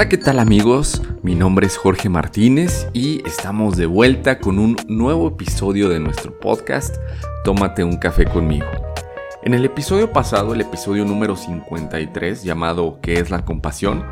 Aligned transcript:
Hola, 0.00 0.08
¿qué 0.08 0.16
tal 0.16 0.38
amigos? 0.38 1.02
Mi 1.22 1.34
nombre 1.34 1.66
es 1.66 1.76
Jorge 1.76 2.08
Martínez 2.08 2.88
y 2.94 3.20
estamos 3.28 3.76
de 3.76 3.84
vuelta 3.84 4.38
con 4.38 4.58
un 4.58 4.78
nuevo 4.88 5.28
episodio 5.28 5.90
de 5.90 6.00
nuestro 6.00 6.40
podcast 6.40 6.96
Tómate 7.44 7.84
un 7.84 7.98
café 7.98 8.24
conmigo. 8.24 8.64
En 9.42 9.52
el 9.52 9.62
episodio 9.66 10.10
pasado, 10.10 10.54
el 10.54 10.62
episodio 10.62 11.04
número 11.04 11.36
53, 11.36 12.42
llamado 12.42 12.98
¿Qué 13.02 13.18
es 13.18 13.28
la 13.28 13.44
compasión? 13.44 14.06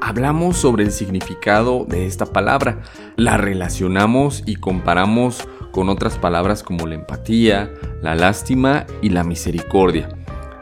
Hablamos 0.00 0.58
sobre 0.58 0.84
el 0.84 0.92
significado 0.92 1.84
de 1.88 2.06
esta 2.06 2.26
palabra, 2.26 2.82
la 3.16 3.36
relacionamos 3.36 4.44
y 4.46 4.54
comparamos 4.54 5.48
con 5.72 5.88
otras 5.88 6.18
palabras 6.18 6.62
como 6.62 6.86
la 6.86 6.94
empatía, 6.94 7.74
la 8.00 8.14
lástima 8.14 8.86
y 9.02 9.08
la 9.08 9.24
misericordia. 9.24 10.08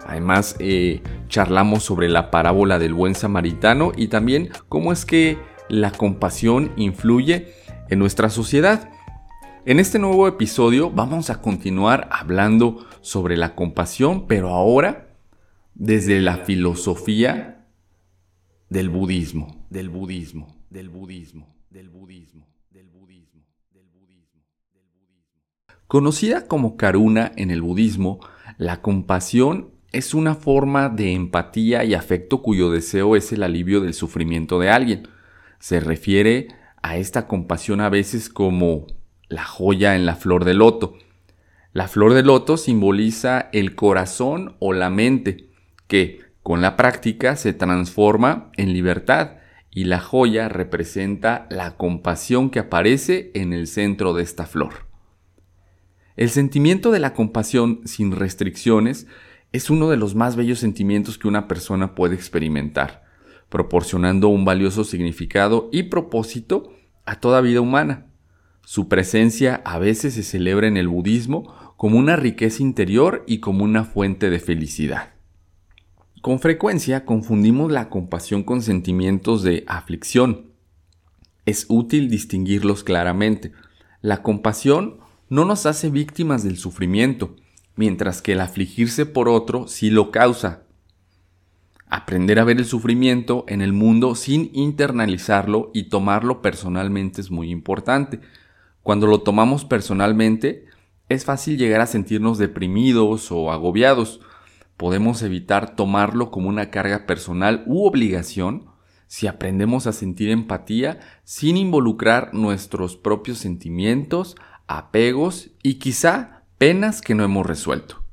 Además, 0.07 0.57
eh, 0.59 1.03
charlamos 1.29 1.83
sobre 1.83 2.09
la 2.09 2.31
parábola 2.31 2.79
del 2.79 2.95
buen 2.95 3.15
samaritano 3.15 3.93
y 3.97 4.09
también 4.09 4.51
cómo 4.69 4.93
es 4.93 5.05
que 5.05 5.39
la 5.69 5.91
compasión 5.91 6.73
influye 6.77 7.55
en 7.89 7.99
nuestra 7.99 8.31
sociedad. 8.31 8.91
En 9.67 9.81
este 9.81 9.99
nuevo 9.99 10.29
episodio 10.29 10.91
vamos 10.91 11.31
a 11.31 11.41
continuar 11.41 12.09
hablando 12.11 12.87
sobre 13.01 13.37
la 13.37 13.55
compasión, 13.55 14.27
pero 14.27 14.51
ahora 14.51 15.09
desde 15.75 16.21
la 16.21 16.39
filosofía 16.39 17.67
del 18.69 18.91
budismo, 18.91 19.67
del 19.71 19.91
budismo, 19.91 20.55
del 20.71 20.89
budismo, 20.91 21.55
del 21.71 21.89
budismo, 21.91 22.47
del 22.71 22.89
budismo, 22.89 23.47
del 23.71 23.87
budismo, 23.89 24.37
del 24.73 24.87
budismo. 24.91 25.33
Conocida 25.87 26.47
como 26.47 26.77
karuna 26.77 27.33
en 27.37 27.51
el 27.51 27.63
budismo, 27.63 28.21
la 28.59 28.83
compasión 28.83 29.74
es 29.95 30.13
una 30.13 30.35
forma 30.35 30.89
de 30.89 31.13
empatía 31.13 31.85
y 31.85 31.95
afecto 31.95 32.43
cuyo 32.43 32.71
deseo 32.71 33.15
es 33.15 33.33
el 33.33 33.43
alivio 33.43 33.81
del 33.81 33.95
sufrimiento 33.95 34.59
de 34.59 34.69
alguien. 34.69 35.09
Se 35.61 35.81
refiere 35.81 36.49
a 36.83 36.97
esta 36.97 37.27
compasión 37.29 37.81
a 37.81 37.89
veces 37.89 38.29
como 38.29 38.87
la 39.29 39.45
joya 39.45 39.95
en 39.95 40.05
la 40.05 40.17
flor 40.17 40.45
de 40.45 40.55
loto. 40.55 40.99
La 41.73 41.89
flor 41.89 42.13
de 42.15 42.23
loto 42.23 42.57
simboliza 42.57 43.49
el 43.53 43.75
corazón 43.75 44.57
o 44.59 44.73
la 44.73 44.91
mente, 44.91 45.49
que 45.87 46.21
con 46.43 46.61
la 46.61 46.77
práctica 46.77 47.37
se 47.37 47.53
transforma 47.53 48.51
en 48.57 48.73
libertad, 48.73 49.37
y 49.71 49.85
la 49.85 49.99
joya 49.99 50.49
representa 50.49 51.47
la 51.51 51.77
compasión 51.77 52.51
que 52.51 52.61
aparece 52.61 53.33
en 53.35 53.53
el 53.53 53.67
centro 53.67 54.13
de 54.13 54.23
esta 54.23 54.47
flor. 54.47 54.87
El 56.17 56.31
sentimiento 56.31 56.93
de 56.93 57.01
la 57.01 57.13
compasión 57.13 57.81
sin 57.85 58.13
restricciones 58.13 59.09
es 59.55 59.71
uno 59.71 59.89
de 59.89 59.97
los 59.97 60.17
más 60.17 60.35
bellos 60.35 60.59
sentimientos 60.59 61.17
que 61.17 61.29
una 61.29 61.47
persona 61.47 61.95
puede 61.95 62.17
experimentar, 62.17 63.05
proporcionando 63.49 64.27
un 64.27 64.45
valioso 64.45 64.83
significado 64.83 65.69
y 65.71 65.85
propósito 65.85 66.73
a 67.07 67.21
toda 67.21 67.41
vida 67.41 67.61
humana. 67.61 68.07
Su 68.65 68.89
presencia 68.89 69.63
a 69.65 69.79
veces 69.79 70.15
se 70.15 70.25
celebra 70.25 70.67
en 70.67 70.77
el 70.77 70.89
budismo 70.89 71.55
como 71.77 71.99
una 71.99 72.17
riqueza 72.17 72.65
interior 72.65 73.23
y 73.29 73.39
como 73.39 73.63
una 73.63 73.85
fuente 73.85 74.29
de 74.29 74.41
felicidad. 74.41 75.13
Con 76.21 76.41
frecuencia 76.41 77.05
confundimos 77.05 77.71
la 77.71 77.91
compasión 77.91 78.43
con 78.43 78.61
sentimientos 78.61 79.45
de 79.45 79.63
aflicción. 79.69 80.47
Es 81.47 81.67
útil 81.69 82.11
distinguirlos 82.11 82.83
claramente. 82.83 83.53
La 84.01 84.21
compasión 84.21 84.99
no 85.29 85.45
nos 85.45 85.65
hace 85.65 85.91
víctimas 85.91 86.43
del 86.43 86.57
sufrimiento, 86.57 87.37
mientras 87.77 88.23
que 88.23 88.33
el 88.33 88.41
afligirse 88.41 89.07
por 89.07 89.29
otro 89.29 89.69
sí 89.69 89.91
lo 89.91 90.11
causa. 90.11 90.63
Aprender 91.87 92.39
a 92.39 92.45
ver 92.45 92.59
el 92.59 92.65
sufrimiento 92.65 93.45
en 93.47 93.61
el 93.61 93.73
mundo 93.73 94.15
sin 94.15 94.51
internalizarlo 94.53 95.71
y 95.75 95.85
tomarlo 95.85 96.43
personalmente 96.43 97.21
es 97.21 97.31
muy 97.31 97.51
importante. 97.51 98.21
Cuando 98.83 99.07
lo 99.07 99.21
tomamos 99.21 99.65
personalmente, 99.65 100.67
es 101.09 101.25
fácil 101.25 101.59
llegar 101.59 101.81
a 101.81 101.87
sentirnos 101.87 102.39
deprimidos 102.39 103.31
o 103.31 103.53
agobiados. 103.53 104.21
Podemos 104.77 105.23
evitar 105.23 105.77
tomarlo 105.77 106.31
como 106.31 106.49
una 106.49 106.71
carga 106.71 107.07
personal 107.07 107.63
u 107.67 107.87
obligación 107.87 108.67
si 109.07 109.29
aprendemos 109.29 109.87
a 109.87 109.93
sentir 109.93 110.31
empatía 110.31 110.99
sin 111.23 111.57
involucrar 111.57 112.35
nuestros 112.35 112.97
propios 112.97 113.39
sentimientos, 113.39 114.35
apegos 114.67 115.51
y 115.63 115.75
quizá 115.75 116.34
penas 116.59 117.03
que 117.03 117.15
no 117.15 117.25
hemos 117.25 117.47
resuelto. 117.47 118.05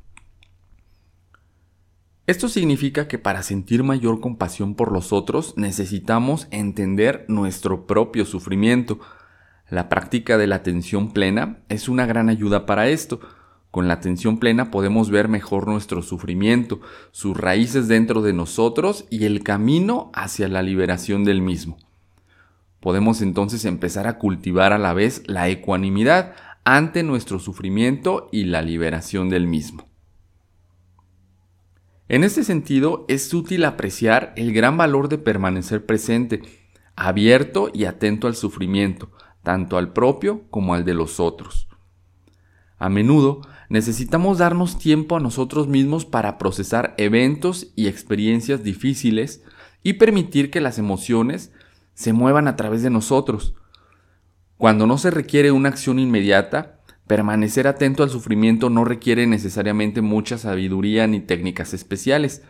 Esto 2.28 2.48
significa 2.48 3.08
que 3.08 3.18
para 3.18 3.44
sentir 3.44 3.84
mayor 3.84 4.20
compasión 4.22 4.76
por 4.76 4.92
los 4.92 5.12
otros 5.12 5.58
necesitamos 5.58 6.48
entender 6.52 7.26
nuestro 7.28 7.86
propio 7.88 8.26
sufrimiento. 8.26 9.00
La 9.70 9.90
práctica 9.90 10.38
de 10.38 10.48
la 10.48 10.58
atención 10.58 11.12
plena 11.12 11.60
es 11.70 11.90
una 11.90 12.06
gran 12.06 12.30
ayuda 12.30 12.66
para 12.66 12.88
esto. 12.88 13.20
Con 13.70 13.88
la 13.88 13.96
atención 13.96 14.38
plena 14.38 14.72
podemos 14.72 15.10
ver 15.10 15.28
mejor 15.28 15.68
nuestro 15.68 16.02
sufrimiento, 16.02 16.82
sus 17.12 17.38
raíces 17.38 17.88
dentro 17.88 18.22
de 18.22 18.34
nosotros 18.34 19.06
y 19.10 19.26
el 19.26 19.44
camino 19.44 20.12
hacia 20.14 20.48
la 20.48 20.62
liberación 20.62 21.24
del 21.24 21.42
mismo. 21.42 21.78
Podemos 22.80 23.22
entonces 23.22 23.66
empezar 23.66 24.08
a 24.08 24.18
cultivar 24.18 24.74
a 24.74 24.80
la 24.80 24.94
vez 24.94 25.24
la 25.28 25.50
ecuanimidad, 25.50 26.34
ante 26.64 27.04
nuestro 27.04 27.40
sufrimiento 27.40 28.30
y 28.32 28.46
la 28.46 28.62
liberación 28.62 29.30
del 29.30 29.48
mismo. 29.48 29.90
En 32.08 32.24
este 32.24 32.44
sentido, 32.44 33.06
es 33.08 33.34
útil 33.34 33.64
apreciar 33.66 34.34
el 34.36 34.54
gran 34.54 34.78
valor 34.78 35.08
de 35.08 35.18
permanecer 35.18 35.86
presente, 35.86 36.42
abierto 36.96 37.72
y 37.74 37.86
atento 37.86 38.28
al 38.28 38.36
sufrimiento, 38.36 39.10
tanto 39.44 39.78
al 39.78 39.94
propio 39.94 40.44
como 40.50 40.74
al 40.74 40.86
de 40.86 40.94
los 40.94 41.20
otros. 41.20 41.68
A 42.78 42.90
menudo 42.90 43.42
necesitamos 43.70 44.40
darnos 44.40 44.78
tiempo 44.78 45.16
a 45.16 45.20
nosotros 45.20 45.68
mismos 45.68 46.06
para 46.06 46.38
procesar 46.38 46.94
eventos 46.98 47.72
y 47.76 47.88
experiencias 47.88 48.64
difíciles 48.64 49.44
y 49.84 49.94
permitir 49.94 50.52
que 50.52 50.62
las 50.62 50.78
emociones 50.78 51.54
se 51.94 52.12
muevan 52.12 52.48
a 52.48 52.56
través 52.56 52.84
de 52.84 52.90
nosotros, 52.90 53.56
cuando 54.62 54.86
no 54.86 55.00
se 55.00 55.10
requiere 55.10 55.52
una 55.52 55.70
acción 55.70 55.98
inmediata, 55.98 56.78
permanecer 57.08 57.66
atento 57.66 58.04
al 58.04 58.12
sufrimiento 58.12 58.70
no 58.70 58.86
requiere 58.86 59.26
necesariamente 59.26 60.02
mucha 60.02 60.38
sabiduría 60.38 61.08
ni 61.08 61.20
técnicas 61.20 61.74
especiales. 61.74 62.44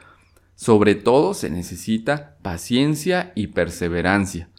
Sobre 0.56 0.96
todo 0.96 1.34
se 1.34 1.50
necesita 1.50 2.36
paciencia 2.42 3.32
y 3.34 3.48
perseverancia. 3.48 4.50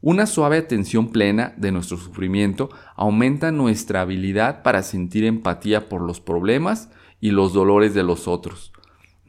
Una 0.00 0.26
suave 0.26 0.58
atención 0.58 1.12
plena 1.12 1.54
de 1.56 1.70
nuestro 1.70 1.96
sufrimiento 1.96 2.70
aumenta 2.96 3.52
nuestra 3.52 4.00
habilidad 4.00 4.64
para 4.64 4.82
sentir 4.82 5.22
empatía 5.22 5.88
por 5.88 6.00
los 6.00 6.20
problemas 6.20 6.90
y 7.20 7.30
los 7.30 7.52
dolores 7.52 7.94
de 7.94 8.02
los 8.02 8.26
otros. 8.26 8.72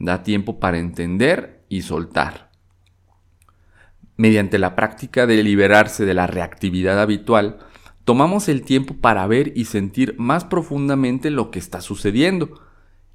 Da 0.00 0.24
tiempo 0.24 0.58
para 0.58 0.78
entender 0.78 1.62
y 1.68 1.82
soltar. 1.82 2.45
Mediante 4.16 4.58
la 4.58 4.74
práctica 4.76 5.26
de 5.26 5.42
liberarse 5.42 6.04
de 6.04 6.14
la 6.14 6.26
reactividad 6.26 7.00
habitual, 7.00 7.58
tomamos 8.04 8.48
el 8.48 8.62
tiempo 8.62 8.94
para 8.94 9.26
ver 9.26 9.52
y 9.56 9.66
sentir 9.66 10.14
más 10.18 10.44
profundamente 10.44 11.30
lo 11.30 11.50
que 11.50 11.58
está 11.58 11.80
sucediendo. 11.80 12.60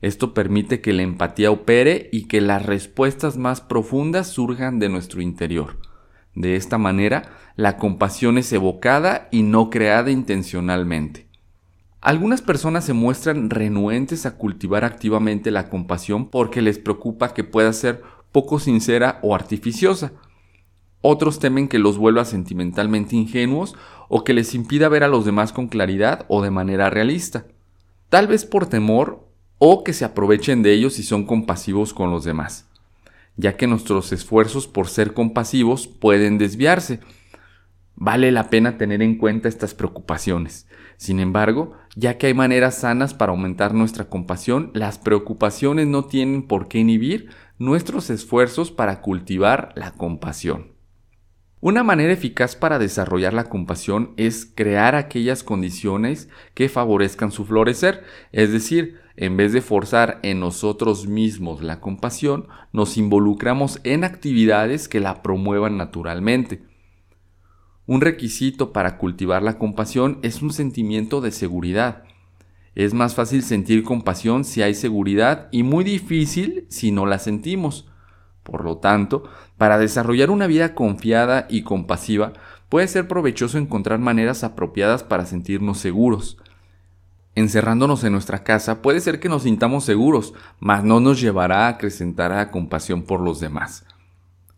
Esto 0.01 0.33
permite 0.33 0.81
que 0.81 0.93
la 0.93 1.03
empatía 1.03 1.51
opere 1.51 2.09
y 2.11 2.27
que 2.27 2.41
las 2.41 2.65
respuestas 2.65 3.37
más 3.37 3.61
profundas 3.61 4.27
surjan 4.27 4.79
de 4.79 4.89
nuestro 4.89 5.21
interior. 5.21 5.77
De 6.35 6.55
esta 6.55 6.77
manera, 6.77 7.33
la 7.55 7.77
compasión 7.77 8.37
es 8.37 8.51
evocada 8.53 9.27
y 9.31 9.43
no 9.43 9.69
creada 9.69 10.11
intencionalmente. 10.11 11.27
Algunas 11.99 12.41
personas 12.41 12.85
se 12.85 12.93
muestran 12.93 13.49
renuentes 13.49 14.25
a 14.25 14.37
cultivar 14.37 14.85
activamente 14.85 15.51
la 15.51 15.69
compasión 15.69 16.29
porque 16.29 16.61
les 16.61 16.79
preocupa 16.79 17.33
que 17.33 17.43
pueda 17.43 17.73
ser 17.73 18.01
poco 18.31 18.59
sincera 18.59 19.19
o 19.21 19.35
artificiosa. 19.35 20.13
Otros 21.01 21.39
temen 21.39 21.67
que 21.67 21.79
los 21.79 21.97
vuelva 21.97 22.25
sentimentalmente 22.25 23.15
ingenuos 23.15 23.75
o 24.07 24.23
que 24.23 24.33
les 24.33 24.53
impida 24.53 24.87
ver 24.87 25.03
a 25.03 25.07
los 25.07 25.25
demás 25.25 25.51
con 25.51 25.67
claridad 25.67 26.25
o 26.27 26.43
de 26.43 26.51
manera 26.51 26.89
realista. 26.89 27.45
Tal 28.09 28.27
vez 28.27 28.45
por 28.45 28.67
temor 28.67 29.27
o 29.57 29.83
que 29.83 29.93
se 29.93 30.05
aprovechen 30.05 30.63
de 30.63 30.73
ellos 30.73 30.93
si 30.93 31.03
son 31.03 31.25
compasivos 31.25 31.93
con 31.93 32.11
los 32.11 32.23
demás, 32.23 32.67
ya 33.35 33.57
que 33.57 33.67
nuestros 33.67 34.11
esfuerzos 34.11 34.67
por 34.67 34.87
ser 34.89 35.13
compasivos 35.13 35.87
pueden 35.87 36.37
desviarse. 36.37 36.99
Vale 37.95 38.31
la 38.31 38.49
pena 38.49 38.77
tener 38.77 39.01
en 39.01 39.17
cuenta 39.17 39.49
estas 39.49 39.73
preocupaciones. 39.73 40.67
Sin 40.97 41.19
embargo, 41.19 41.73
ya 41.95 42.17
que 42.17 42.27
hay 42.27 42.33
maneras 42.33 42.79
sanas 42.79 43.13
para 43.13 43.31
aumentar 43.31 43.73
nuestra 43.73 44.05
compasión, 44.05 44.71
las 44.73 44.99
preocupaciones 44.99 45.87
no 45.87 46.05
tienen 46.05 46.47
por 46.47 46.67
qué 46.67 46.79
inhibir 46.79 47.29
nuestros 47.57 48.09
esfuerzos 48.09 48.71
para 48.71 49.01
cultivar 49.01 49.73
la 49.75 49.91
compasión. 49.91 50.80
Una 51.61 51.83
manera 51.83 52.11
eficaz 52.11 52.55
para 52.55 52.79
desarrollar 52.79 53.33
la 53.33 53.43
compasión 53.43 54.13
es 54.17 54.51
crear 54.55 54.95
aquellas 54.95 55.43
condiciones 55.43 56.27
que 56.55 56.69
favorezcan 56.69 57.31
su 57.31 57.45
florecer, 57.45 58.03
es 58.31 58.51
decir, 58.51 58.99
en 59.15 59.37
vez 59.37 59.53
de 59.53 59.61
forzar 59.61 60.19
en 60.23 60.39
nosotros 60.39 61.05
mismos 61.05 61.61
la 61.61 61.79
compasión, 61.79 62.47
nos 62.73 62.97
involucramos 62.97 63.79
en 63.83 64.03
actividades 64.03 64.87
que 64.87 64.99
la 64.99 65.21
promuevan 65.21 65.77
naturalmente. 65.77 66.63
Un 67.85 68.01
requisito 68.01 68.73
para 68.73 68.97
cultivar 68.97 69.43
la 69.43 69.59
compasión 69.59 70.17
es 70.23 70.41
un 70.41 70.51
sentimiento 70.53 71.21
de 71.21 71.31
seguridad. 71.31 72.05
Es 72.73 72.95
más 72.95 73.13
fácil 73.13 73.43
sentir 73.43 73.83
compasión 73.83 74.45
si 74.45 74.63
hay 74.63 74.73
seguridad 74.73 75.47
y 75.51 75.61
muy 75.61 75.83
difícil 75.83 76.65
si 76.69 76.91
no 76.91 77.05
la 77.05 77.19
sentimos. 77.19 77.90
Por 78.43 78.63
lo 78.63 78.77
tanto, 78.77 79.23
para 79.57 79.77
desarrollar 79.77 80.29
una 80.29 80.47
vida 80.47 80.73
confiada 80.73 81.45
y 81.49 81.61
compasiva, 81.61 82.33
puede 82.69 82.87
ser 82.87 83.07
provechoso 83.07 83.57
encontrar 83.57 83.99
maneras 83.99 84.43
apropiadas 84.43 85.03
para 85.03 85.25
sentirnos 85.25 85.77
seguros. 85.77 86.37
Encerrándonos 87.35 88.03
en 88.03 88.11
nuestra 88.11 88.43
casa 88.43 88.81
puede 88.81 88.99
ser 88.99 89.19
que 89.19 89.29
nos 89.29 89.43
sintamos 89.43 89.85
seguros, 89.85 90.33
mas 90.59 90.83
no 90.83 90.99
nos 90.99 91.21
llevará 91.21 91.65
a 91.65 91.69
acrecentar 91.69 92.31
a 92.31 92.51
compasión 92.51 93.03
por 93.03 93.21
los 93.21 93.39
demás. 93.39 93.85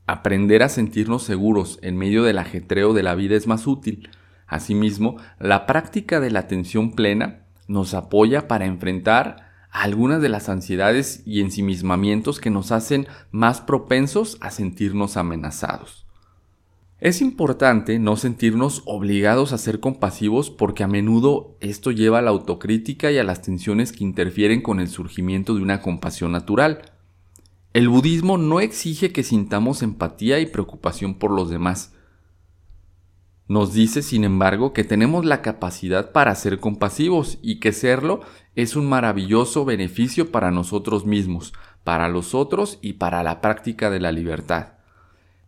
Aprender 0.07 0.63
a 0.63 0.69
sentirnos 0.69 1.23
seguros 1.23 1.79
en 1.81 1.97
medio 1.97 2.23
del 2.23 2.39
ajetreo 2.39 2.93
de 2.93 3.03
la 3.03 3.15
vida 3.15 3.35
es 3.35 3.47
más 3.47 3.67
útil. 3.67 4.09
Asimismo, 4.47 5.17
la 5.39 5.65
práctica 5.65 6.19
de 6.19 6.31
la 6.31 6.39
atención 6.39 6.91
plena 6.91 7.45
nos 7.67 7.93
apoya 7.93 8.47
para 8.47 8.65
enfrentar 8.65 9.52
algunas 9.73 10.21
de 10.21 10.29
las 10.29 10.49
ansiedades 10.49 11.23
y 11.25 11.41
ensimismamientos 11.41 12.39
que 12.39 12.51
nos 12.51 12.71
hacen 12.71 13.07
más 13.31 13.59
propensos 13.59 14.37
a 14.39 14.51
sentirnos 14.51 15.17
amenazados. 15.17 16.05
Es 16.99 17.21
importante 17.21 17.97
no 17.97 18.15
sentirnos 18.15 18.83
obligados 18.85 19.51
a 19.51 19.57
ser 19.57 19.79
compasivos 19.79 20.51
porque 20.51 20.83
a 20.83 20.87
menudo 20.87 21.57
esto 21.59 21.89
lleva 21.91 22.19
a 22.19 22.21
la 22.21 22.29
autocrítica 22.29 23.11
y 23.11 23.17
a 23.17 23.23
las 23.23 23.41
tensiones 23.41 23.91
que 23.91 24.03
interfieren 24.03 24.61
con 24.61 24.79
el 24.79 24.87
surgimiento 24.87 25.55
de 25.55 25.63
una 25.63 25.81
compasión 25.81 26.31
natural. 26.31 26.93
El 27.73 27.89
budismo 27.89 28.37
no 28.37 28.59
exige 28.59 29.11
que 29.11 29.23
sintamos 29.23 29.81
empatía 29.81 30.39
y 30.39 30.45
preocupación 30.45 31.15
por 31.15 31.31
los 31.31 31.49
demás. 31.49 31.93
Nos 33.47 33.73
dice, 33.73 34.01
sin 34.01 34.23
embargo, 34.23 34.71
que 34.71 34.83
tenemos 34.83 35.25
la 35.25 35.41
capacidad 35.41 36.11
para 36.11 36.33
ser 36.35 36.59
compasivos 36.59 37.39
y 37.41 37.59
que 37.59 37.73
serlo 37.73 38.21
es 38.55 38.75
un 38.75 38.87
maravilloso 38.87 39.65
beneficio 39.65 40.31
para 40.31 40.49
nosotros 40.49 41.05
mismos, 41.05 41.53
para 41.83 42.07
los 42.07 42.33
otros 42.33 42.79
y 42.81 42.93
para 42.93 43.21
la 43.21 43.41
práctica 43.41 43.89
de 43.89 43.99
la 43.99 44.11
libertad. 44.11 44.73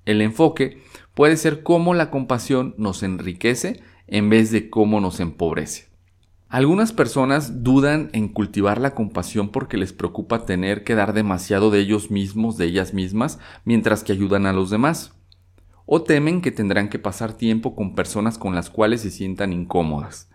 El 0.06 0.22
enfoque 0.22 0.82
puede 1.14 1.38
ser 1.38 1.64
cómo 1.64 1.94
la 1.94 2.12
compasión 2.12 2.76
nos 2.78 3.02
enriquece 3.02 3.82
en 4.08 4.30
vez 4.30 4.52
de 4.52 4.70
cómo 4.70 5.00
nos 5.00 5.20
empobrece. 5.20 5.88
Algunas 6.48 6.94
personas 6.94 7.64
dudan 7.64 8.10
en 8.14 8.28
cultivar 8.28 8.80
la 8.80 8.94
compasión 8.94 9.50
porque 9.50 9.78
les 9.78 9.94
preocupa 9.94 10.46
tener 10.46 10.84
que 10.84 10.96
dar 10.96 11.14
demasiado 11.14 11.72
de 11.72 11.80
ellos 11.80 12.12
mismos, 12.12 12.58
de 12.58 12.66
ellas 12.66 12.94
mismas, 12.94 13.40
mientras 13.66 14.04
que 14.04 14.14
ayudan 14.14 14.46
a 14.46 14.54
los 14.54 14.70
demás. 14.70 15.15
O 15.86 16.02
temen 16.02 16.42
que 16.42 16.52
tendrán 16.52 16.90
que 16.90 17.00
pasar 17.00 17.34
tiempo 17.34 17.76
con 17.76 17.96
personas 17.96 18.38
con 18.38 18.56
las 18.56 18.70
cuales 18.70 19.02
se 19.02 19.12
sientan 19.12 19.54
incómodas. 19.54 20.30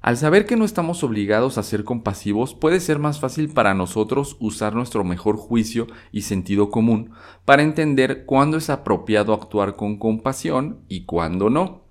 Al 0.00 0.16
saber 0.16 0.46
que 0.46 0.56
no 0.56 0.64
estamos 0.64 1.02
obligados 1.02 1.58
a 1.58 1.64
ser 1.64 1.82
compasivos, 1.82 2.54
puede 2.54 2.78
ser 2.78 3.00
más 3.00 3.18
fácil 3.18 3.48
para 3.48 3.74
nosotros 3.74 4.36
usar 4.38 4.74
nuestro 4.74 5.02
mejor 5.02 5.36
juicio 5.36 5.88
y 6.12 6.22
sentido 6.22 6.70
común 6.70 7.10
para 7.44 7.62
entender 7.62 8.24
cuándo 8.24 8.56
es 8.58 8.70
apropiado 8.70 9.34
actuar 9.34 9.74
con 9.74 9.98
compasión 9.98 10.78
y 10.88 11.04
cuándo 11.04 11.50
no. 11.50 11.82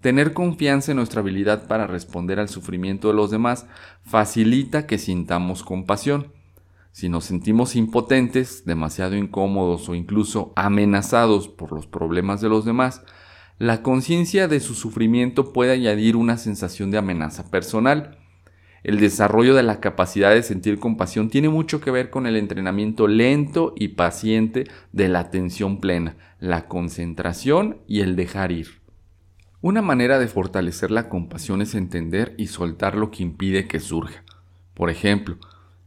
Tener 0.00 0.32
confianza 0.32 0.92
en 0.92 0.96
nuestra 0.96 1.20
habilidad 1.20 1.68
para 1.68 1.86
responder 1.86 2.40
al 2.40 2.48
sufrimiento 2.48 3.08
de 3.08 3.14
los 3.14 3.30
demás 3.30 3.66
facilita 4.02 4.86
que 4.86 4.98
sintamos 4.98 5.62
compasión. 5.62 6.32
Si 6.92 7.08
nos 7.08 7.24
sentimos 7.24 7.74
impotentes, 7.74 8.66
demasiado 8.66 9.16
incómodos 9.16 9.88
o 9.88 9.94
incluso 9.94 10.52
amenazados 10.56 11.48
por 11.48 11.72
los 11.72 11.86
problemas 11.86 12.42
de 12.42 12.50
los 12.50 12.66
demás, 12.66 13.02
la 13.58 13.82
conciencia 13.82 14.46
de 14.46 14.60
su 14.60 14.74
sufrimiento 14.74 15.52
puede 15.52 15.72
añadir 15.72 16.16
una 16.16 16.36
sensación 16.36 16.90
de 16.90 16.98
amenaza 16.98 17.50
personal. 17.50 18.18
El 18.82 19.00
desarrollo 19.00 19.54
de 19.54 19.62
la 19.62 19.80
capacidad 19.80 20.32
de 20.34 20.42
sentir 20.42 20.78
compasión 20.78 21.30
tiene 21.30 21.48
mucho 21.48 21.80
que 21.80 21.90
ver 21.90 22.10
con 22.10 22.26
el 22.26 22.36
entrenamiento 22.36 23.06
lento 23.06 23.72
y 23.76 23.88
paciente 23.88 24.64
de 24.92 25.08
la 25.08 25.20
atención 25.20 25.80
plena, 25.80 26.16
la 26.40 26.66
concentración 26.68 27.78
y 27.86 28.00
el 28.00 28.16
dejar 28.16 28.52
ir. 28.52 28.82
Una 29.62 29.80
manera 29.80 30.18
de 30.18 30.26
fortalecer 30.26 30.90
la 30.90 31.08
compasión 31.08 31.62
es 31.62 31.74
entender 31.74 32.34
y 32.36 32.48
soltar 32.48 32.96
lo 32.96 33.12
que 33.12 33.22
impide 33.22 33.68
que 33.68 33.78
surja. 33.78 34.24
Por 34.74 34.90
ejemplo, 34.90 35.38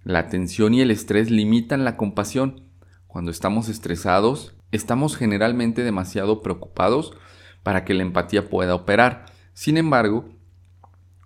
la 0.05 0.29
tensión 0.29 0.75
y 0.75 0.81
el 0.81 0.91
estrés 0.91 1.31
limitan 1.31 1.83
la 1.83 1.97
compasión. 1.97 2.61
Cuando 3.07 3.31
estamos 3.31 3.69
estresados, 3.69 4.55
estamos 4.71 5.17
generalmente 5.17 5.83
demasiado 5.83 6.43
preocupados 6.43 7.13
para 7.63 7.83
que 7.83 7.95
la 7.95 8.03
empatía 8.03 8.47
pueda 8.47 8.75
operar. 8.75 9.25
Sin 9.53 9.77
embargo, 9.77 10.29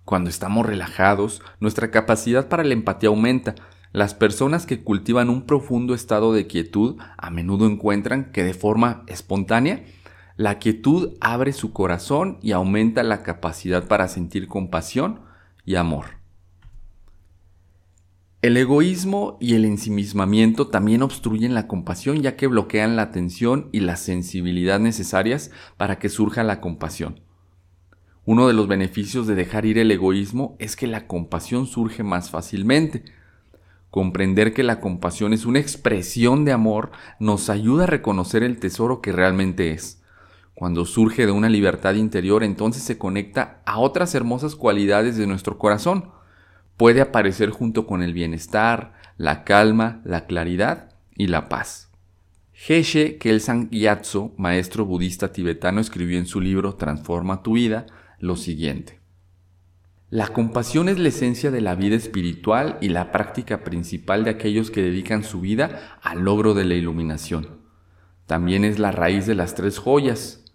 cuando 0.06 0.30
estamos 0.30 0.64
relajados, 0.64 1.42
nuestra 1.60 1.90
capacidad 1.90 2.48
para 2.48 2.64
la 2.64 2.72
empatía 2.72 3.10
aumenta. 3.10 3.54
Las 3.92 4.14
personas 4.14 4.64
que 4.64 4.82
cultivan 4.82 5.28
un 5.28 5.44
profundo 5.44 5.92
estado 5.92 6.32
de 6.32 6.46
quietud 6.46 6.96
a 7.18 7.28
menudo 7.28 7.66
encuentran 7.66 8.32
que 8.32 8.44
de 8.44 8.54
forma 8.54 9.02
espontánea, 9.08 9.84
la 10.36 10.58
quietud 10.58 11.18
abre 11.20 11.52
su 11.52 11.74
corazón 11.74 12.38
y 12.40 12.52
aumenta 12.52 13.02
la 13.02 13.22
capacidad 13.22 13.86
para 13.88 14.08
sentir 14.08 14.48
compasión 14.48 15.20
y 15.66 15.74
amor. 15.74 16.19
El 18.42 18.56
egoísmo 18.56 19.36
y 19.38 19.54
el 19.54 19.66
ensimismamiento 19.66 20.68
también 20.68 21.02
obstruyen 21.02 21.52
la 21.52 21.66
compasión 21.66 22.22
ya 22.22 22.36
que 22.36 22.46
bloquean 22.46 22.96
la 22.96 23.02
atención 23.02 23.68
y 23.70 23.80
la 23.80 23.96
sensibilidad 23.96 24.80
necesarias 24.80 25.50
para 25.76 25.98
que 25.98 26.08
surja 26.08 26.42
la 26.42 26.62
compasión. 26.62 27.20
Uno 28.24 28.48
de 28.48 28.54
los 28.54 28.66
beneficios 28.66 29.26
de 29.26 29.34
dejar 29.34 29.66
ir 29.66 29.76
el 29.76 29.90
egoísmo 29.90 30.56
es 30.58 30.74
que 30.74 30.86
la 30.86 31.06
compasión 31.06 31.66
surge 31.66 32.02
más 32.02 32.30
fácilmente. 32.30 33.04
Comprender 33.90 34.54
que 34.54 34.62
la 34.62 34.80
compasión 34.80 35.34
es 35.34 35.44
una 35.44 35.58
expresión 35.58 36.46
de 36.46 36.52
amor 36.52 36.92
nos 37.18 37.50
ayuda 37.50 37.84
a 37.84 37.88
reconocer 37.88 38.42
el 38.42 38.58
tesoro 38.58 39.02
que 39.02 39.12
realmente 39.12 39.72
es. 39.72 40.02
Cuando 40.54 40.86
surge 40.86 41.26
de 41.26 41.32
una 41.32 41.50
libertad 41.50 41.92
interior, 41.92 42.42
entonces 42.42 42.84
se 42.84 42.96
conecta 42.96 43.60
a 43.66 43.78
otras 43.80 44.14
hermosas 44.14 44.56
cualidades 44.56 45.18
de 45.18 45.26
nuestro 45.26 45.58
corazón 45.58 46.19
puede 46.80 47.02
aparecer 47.02 47.50
junto 47.50 47.86
con 47.86 48.02
el 48.02 48.14
bienestar, 48.14 48.94
la 49.18 49.44
calma, 49.44 50.00
la 50.02 50.24
claridad 50.24 50.94
y 51.14 51.26
la 51.26 51.50
paz. 51.50 51.90
Geshe 52.54 53.18
Kelsang 53.18 53.68
Gyatso, 53.68 54.32
maestro 54.38 54.86
budista 54.86 55.30
tibetano, 55.30 55.82
escribió 55.82 56.18
en 56.18 56.24
su 56.24 56.40
libro 56.40 56.76
Transforma 56.76 57.42
tu 57.42 57.52
vida 57.52 57.84
lo 58.18 58.34
siguiente. 58.34 58.98
La 60.08 60.28
compasión 60.28 60.88
es 60.88 60.98
la 60.98 61.08
esencia 61.08 61.50
de 61.50 61.60
la 61.60 61.74
vida 61.74 61.96
espiritual 61.96 62.78
y 62.80 62.88
la 62.88 63.12
práctica 63.12 63.62
principal 63.62 64.24
de 64.24 64.30
aquellos 64.30 64.70
que 64.70 64.80
dedican 64.80 65.22
su 65.22 65.42
vida 65.42 65.98
al 66.00 66.20
logro 66.20 66.54
de 66.54 66.64
la 66.64 66.76
iluminación. 66.76 67.58
También 68.24 68.64
es 68.64 68.78
la 68.78 68.90
raíz 68.90 69.26
de 69.26 69.34
las 69.34 69.54
tres 69.54 69.78
joyas, 69.78 70.46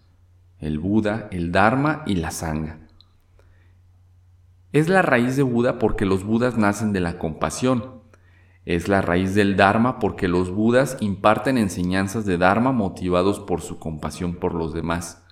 el 0.58 0.80
Buda, 0.80 1.28
el 1.30 1.52
Dharma 1.52 2.02
y 2.04 2.16
la 2.16 2.32
Sangha. 2.32 2.85
Es 4.76 4.90
la 4.90 5.00
raíz 5.00 5.36
de 5.36 5.42
Buda 5.42 5.78
porque 5.78 6.04
los 6.04 6.22
Budas 6.22 6.58
nacen 6.58 6.92
de 6.92 7.00
la 7.00 7.16
compasión. 7.16 8.02
Es 8.66 8.88
la 8.88 9.00
raíz 9.00 9.34
del 9.34 9.56
Dharma 9.56 9.98
porque 9.98 10.28
los 10.28 10.50
Budas 10.50 10.98
imparten 11.00 11.56
enseñanzas 11.56 12.26
de 12.26 12.36
Dharma 12.36 12.72
motivados 12.72 13.40
por 13.40 13.62
su 13.62 13.78
compasión 13.78 14.34
por 14.34 14.52
los 14.52 14.74
demás. 14.74 15.24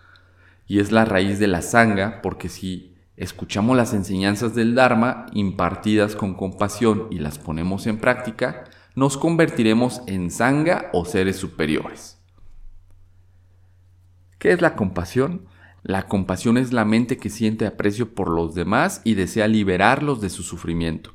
Y 0.66 0.78
es 0.78 0.92
la 0.92 1.04
raíz 1.04 1.38
de 1.38 1.46
la 1.46 1.60
Sangha 1.60 2.22
porque 2.22 2.48
si 2.48 2.96
escuchamos 3.18 3.76
las 3.76 3.92
enseñanzas 3.92 4.54
del 4.54 4.74
Dharma 4.74 5.26
impartidas 5.34 6.16
con 6.16 6.32
compasión 6.32 7.08
y 7.10 7.18
las 7.18 7.38
ponemos 7.38 7.86
en 7.86 7.98
práctica, 7.98 8.64
nos 8.94 9.18
convertiremos 9.18 10.00
en 10.06 10.30
Sangha 10.30 10.86
o 10.94 11.04
seres 11.04 11.36
superiores. 11.36 12.18
¿Qué 14.38 14.52
es 14.52 14.62
la 14.62 14.74
compasión? 14.74 15.48
La 15.84 16.06
compasión 16.06 16.56
es 16.56 16.72
la 16.72 16.86
mente 16.86 17.18
que 17.18 17.28
siente 17.28 17.66
aprecio 17.66 18.14
por 18.14 18.30
los 18.30 18.54
demás 18.54 19.02
y 19.04 19.16
desea 19.16 19.48
liberarlos 19.48 20.22
de 20.22 20.30
su 20.30 20.42
sufrimiento. 20.42 21.12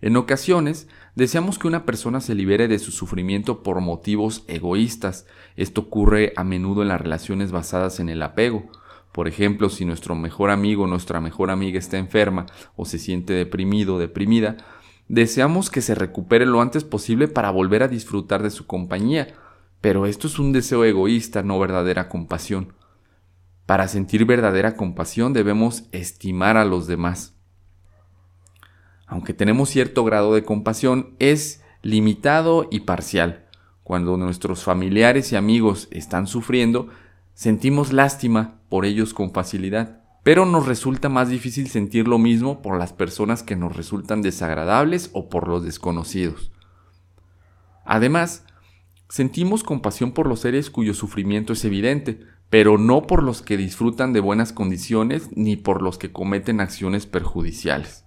En 0.00 0.16
ocasiones, 0.16 0.88
deseamos 1.16 1.58
que 1.58 1.68
una 1.68 1.84
persona 1.84 2.22
se 2.22 2.34
libere 2.34 2.66
de 2.66 2.78
su 2.78 2.92
sufrimiento 2.92 3.62
por 3.62 3.82
motivos 3.82 4.42
egoístas. 4.48 5.26
Esto 5.56 5.82
ocurre 5.82 6.32
a 6.36 6.44
menudo 6.44 6.80
en 6.80 6.88
las 6.88 7.00
relaciones 7.02 7.52
basadas 7.52 8.00
en 8.00 8.08
el 8.08 8.22
apego. 8.22 8.70
Por 9.12 9.28
ejemplo, 9.28 9.68
si 9.68 9.84
nuestro 9.84 10.14
mejor 10.14 10.48
amigo 10.48 10.84
o 10.84 10.86
nuestra 10.86 11.20
mejor 11.20 11.50
amiga 11.50 11.78
está 11.78 11.98
enferma 11.98 12.46
o 12.76 12.86
se 12.86 12.98
siente 12.98 13.34
deprimido 13.34 13.96
o 13.96 13.98
deprimida, 13.98 14.56
deseamos 15.08 15.68
que 15.68 15.82
se 15.82 15.94
recupere 15.94 16.46
lo 16.46 16.62
antes 16.62 16.84
posible 16.84 17.28
para 17.28 17.50
volver 17.50 17.82
a 17.82 17.88
disfrutar 17.88 18.42
de 18.42 18.50
su 18.50 18.66
compañía 18.66 19.34
Pero 19.82 20.06
esto 20.06 20.26
es 20.26 20.38
un 20.38 20.52
deseo 20.52 20.84
egoísta, 20.84 21.42
no 21.42 21.58
verdadera 21.58 22.08
compasión. 22.08 22.72
Para 23.66 23.88
sentir 23.88 24.26
verdadera 24.26 24.76
compasión 24.76 25.32
debemos 25.32 25.84
estimar 25.92 26.56
a 26.56 26.64
los 26.64 26.86
demás. 26.86 27.34
Aunque 29.06 29.32
tenemos 29.32 29.70
cierto 29.70 30.04
grado 30.04 30.34
de 30.34 30.44
compasión, 30.44 31.14
es 31.18 31.62
limitado 31.82 32.68
y 32.70 32.80
parcial. 32.80 33.46
Cuando 33.82 34.16
nuestros 34.16 34.64
familiares 34.64 35.32
y 35.32 35.36
amigos 35.36 35.88
están 35.90 36.26
sufriendo, 36.26 36.88
sentimos 37.34 37.92
lástima 37.92 38.60
por 38.68 38.84
ellos 38.84 39.14
con 39.14 39.32
facilidad, 39.32 40.00
pero 40.22 40.46
nos 40.46 40.66
resulta 40.66 41.08
más 41.08 41.28
difícil 41.28 41.68
sentir 41.68 42.08
lo 42.08 42.18
mismo 42.18 42.62
por 42.62 42.78
las 42.78 42.92
personas 42.92 43.42
que 43.42 43.56
nos 43.56 43.76
resultan 43.76 44.22
desagradables 44.22 45.10
o 45.12 45.28
por 45.28 45.48
los 45.48 45.64
desconocidos. 45.64 46.50
Además, 47.84 48.46
sentimos 49.08 49.62
compasión 49.62 50.12
por 50.12 50.26
los 50.26 50.40
seres 50.40 50.70
cuyo 50.70 50.94
sufrimiento 50.94 51.52
es 51.52 51.64
evidente, 51.64 52.20
pero 52.50 52.78
no 52.78 53.06
por 53.06 53.22
los 53.22 53.42
que 53.42 53.56
disfrutan 53.56 54.12
de 54.12 54.20
buenas 54.20 54.52
condiciones 54.52 55.30
ni 55.36 55.56
por 55.56 55.82
los 55.82 55.98
que 55.98 56.12
cometen 56.12 56.60
acciones 56.60 57.06
perjudiciales. 57.06 58.04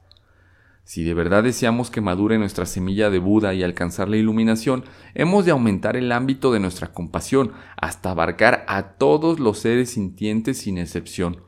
Si 0.88 1.04
de 1.04 1.14
verdad 1.14 1.44
deseamos 1.44 1.92
que 1.92 2.00
madure 2.00 2.38
nuestra 2.38 2.66
semilla 2.66 3.10
de 3.10 3.20
Buda 3.20 3.54
y 3.54 3.62
alcanzar 3.62 4.08
la 4.08 4.16
iluminación, 4.16 4.86
hemos 5.16 5.44
de 5.44 5.52
aumentar 5.52 5.98
el 5.98 6.14
ámbito 6.14 6.54
de 6.54 6.62
nuestra 6.62 6.94
compasión 6.94 7.52
hasta 7.76 8.12
abarcar 8.12 8.64
a 8.70 8.94
todos 8.94 9.42
los 9.42 9.60
seres 9.60 9.90
sintientes 9.90 10.60
sin 10.60 10.78
excepción. 10.78 11.42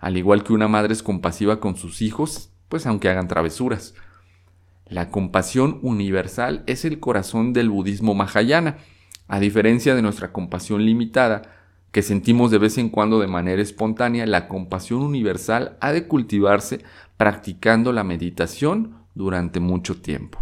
Al 0.00 0.16
igual 0.16 0.42
que 0.42 0.52
una 0.52 0.66
madre 0.66 0.94
es 0.94 1.04
compasiva 1.04 1.60
con 1.60 1.76
sus 1.76 2.02
hijos, 2.02 2.50
pues 2.68 2.84
aunque 2.86 3.08
hagan 3.08 3.28
travesuras. 3.28 3.94
La 4.88 5.10
compasión 5.10 5.78
universal 5.82 6.64
es 6.66 6.84
el 6.84 6.98
corazón 6.98 7.52
del 7.52 7.70
budismo 7.70 8.14
mahayana, 8.14 8.78
a 9.28 9.38
diferencia 9.38 9.94
de 9.94 10.02
nuestra 10.02 10.32
compasión 10.32 10.84
limitada, 10.84 11.61
que 11.92 12.02
sentimos 12.02 12.50
de 12.50 12.58
vez 12.58 12.78
en 12.78 12.88
cuando 12.88 13.20
de 13.20 13.28
manera 13.28 13.62
espontánea, 13.62 14.26
la 14.26 14.48
compasión 14.48 15.02
universal 15.02 15.76
ha 15.80 15.92
de 15.92 16.08
cultivarse 16.08 16.80
practicando 17.16 17.92
la 17.92 18.02
meditación 18.02 18.96
durante 19.14 19.60
mucho 19.60 20.00
tiempo. 20.00 20.38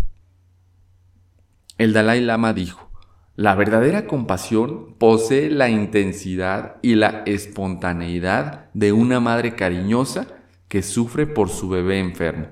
El 1.77 1.93
Dalai 1.93 2.21
Lama 2.21 2.53
dijo, 2.53 2.89
la 3.35 3.55
verdadera 3.55 4.07
compasión 4.07 4.95
posee 4.99 5.51
la 5.51 5.71
intensidad 5.71 6.77
y 6.83 6.95
la 6.95 7.23
espontaneidad 7.27 8.71
de 8.75 8.93
una 8.93 9.19
madre 9.19 9.55
cariñosa 9.55 10.27
que 10.69 10.83
sufre 10.83 11.27
por 11.27 11.49
su 11.49 11.69
bebé 11.69 11.99
enfermo. 11.99 12.47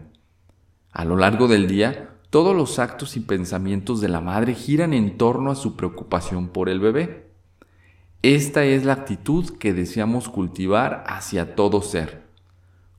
A 0.90 1.04
lo 1.04 1.16
largo 1.16 1.46
del 1.46 1.68
día, 1.68 2.16
todos 2.30 2.56
los 2.56 2.78
actos 2.78 3.16
y 3.16 3.20
pensamientos 3.20 4.00
de 4.00 4.08
la 4.08 4.20
madre 4.20 4.54
giran 4.54 4.92
en 4.92 5.16
torno 5.18 5.50
a 5.50 5.54
su 5.54 5.76
preocupación 5.76 6.48
por 6.48 6.68
el 6.68 6.80
bebé. 6.80 7.27
Esta 8.22 8.64
es 8.64 8.84
la 8.84 8.94
actitud 8.94 9.58
que 9.58 9.72
deseamos 9.72 10.28
cultivar 10.28 11.04
hacia 11.06 11.54
todo 11.54 11.82
ser. 11.82 12.24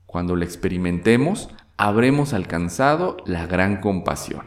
Cuando 0.06 0.34
la 0.34 0.46
experimentemos, 0.46 1.50
habremos 1.76 2.32
alcanzado 2.32 3.18
la 3.26 3.46
gran 3.46 3.82
compasión. 3.82 4.46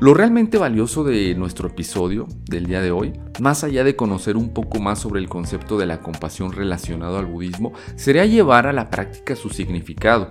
Lo 0.00 0.14
realmente 0.14 0.56
valioso 0.56 1.04
de 1.04 1.34
nuestro 1.34 1.68
episodio 1.68 2.26
del 2.46 2.64
día 2.64 2.80
de 2.80 2.90
hoy, 2.90 3.12
más 3.38 3.64
allá 3.64 3.84
de 3.84 3.96
conocer 3.96 4.38
un 4.38 4.54
poco 4.54 4.80
más 4.80 5.00
sobre 5.00 5.20
el 5.20 5.28
concepto 5.28 5.76
de 5.76 5.84
la 5.84 6.00
compasión 6.00 6.50
relacionado 6.50 7.18
al 7.18 7.26
budismo, 7.26 7.74
sería 7.96 8.24
llevar 8.24 8.66
a 8.66 8.72
la 8.72 8.88
práctica 8.88 9.36
su 9.36 9.50
significado, 9.50 10.30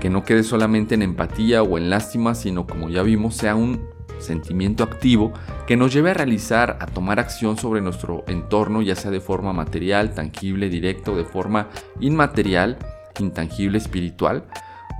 que 0.00 0.08
no 0.08 0.24
quede 0.24 0.42
solamente 0.42 0.94
en 0.94 1.02
empatía 1.02 1.62
o 1.62 1.76
en 1.76 1.90
lástima, 1.90 2.34
sino 2.34 2.66
como 2.66 2.88
ya 2.88 3.02
vimos, 3.02 3.36
sea 3.36 3.54
un 3.54 3.89
sentimiento 4.20 4.84
activo 4.84 5.32
que 5.66 5.76
nos 5.76 5.92
lleve 5.92 6.10
a 6.10 6.14
realizar, 6.14 6.78
a 6.80 6.86
tomar 6.86 7.18
acción 7.20 7.56
sobre 7.56 7.80
nuestro 7.80 8.24
entorno, 8.26 8.82
ya 8.82 8.96
sea 8.96 9.10
de 9.10 9.20
forma 9.20 9.52
material, 9.52 10.14
tangible, 10.14 10.68
directa 10.68 11.10
o 11.10 11.16
de 11.16 11.24
forma 11.24 11.68
inmaterial, 12.00 12.78
intangible, 13.18 13.78
espiritual, 13.78 14.44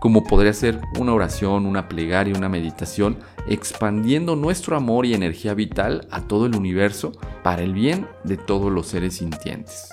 como 0.01 0.25
podría 0.25 0.55
ser 0.55 0.81
una 0.99 1.13
oración, 1.13 1.67
una 1.67 1.89
plegaria, 1.89 2.35
una 2.37 2.49
meditación, 2.49 3.19
expandiendo 3.49 4.35
nuestro 4.35 4.77
amor 4.77 5.05
y 5.05 5.15
energía 5.15 5.55
vital 5.55 6.09
a 6.11 6.23
todo 6.23 6.47
el 6.47 6.57
universo 6.57 7.13
para 7.43 7.63
el 7.63 7.75
bien 7.75 8.07
de 8.25 8.37
todos 8.37 8.73
los 8.73 8.87
seres 8.87 9.17
sintientes. 9.17 9.91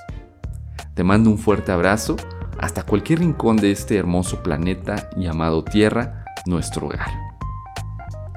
Te 0.93 1.03
mando 1.03 1.29
un 1.29 1.37
fuerte 1.37 1.71
abrazo 1.71 2.15
hasta 2.57 2.83
cualquier 2.83 3.19
rincón 3.19 3.57
de 3.57 3.71
este 3.71 3.97
hermoso 3.97 4.41
planeta 4.41 5.09
llamado 5.15 5.63
Tierra, 5.63 6.25
nuestro 6.45 6.87
hogar. 6.87 7.11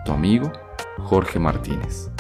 Tu 0.05 0.13
amigo 0.13 0.53
Jorge 1.04 1.38
Martínez. 1.38 2.11